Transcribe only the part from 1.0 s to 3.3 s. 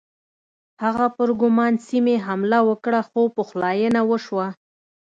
پر ګرمان سیمې حمله وکړه خو